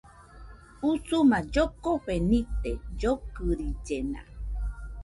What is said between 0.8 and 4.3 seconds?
Usuma llokofe nite, llokɨrillena